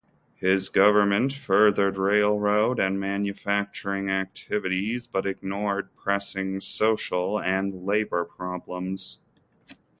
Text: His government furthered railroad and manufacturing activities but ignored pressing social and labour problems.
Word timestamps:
His 0.37 0.67
government 0.67 1.31
furthered 1.31 1.95
railroad 1.95 2.79
and 2.79 2.99
manufacturing 2.99 4.09
activities 4.09 5.05
but 5.05 5.27
ignored 5.27 5.89
pressing 5.95 6.59
social 6.59 7.39
and 7.39 7.85
labour 7.85 8.25
problems. 8.25 9.19